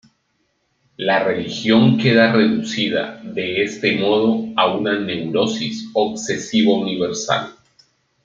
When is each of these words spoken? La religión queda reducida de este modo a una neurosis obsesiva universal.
La 0.97 1.23
religión 1.23 1.95
queda 1.95 2.33
reducida 2.33 3.21
de 3.23 3.61
este 3.61 3.99
modo 3.99 4.51
a 4.57 4.73
una 4.75 4.99
neurosis 4.99 5.89
obsesiva 5.93 6.73
universal. 6.73 7.53